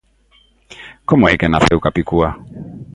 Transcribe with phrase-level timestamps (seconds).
[1.09, 2.29] Como é que naceu Capicua?